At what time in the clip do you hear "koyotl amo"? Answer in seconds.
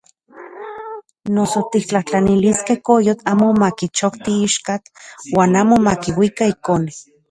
2.91-3.53